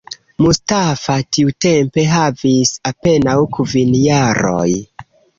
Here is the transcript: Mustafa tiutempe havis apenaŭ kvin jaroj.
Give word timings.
Mustafa 0.43 1.17
tiutempe 1.35 2.05
havis 2.11 2.71
apenaŭ 2.91 3.35
kvin 3.59 3.93
jaroj. 3.99 4.67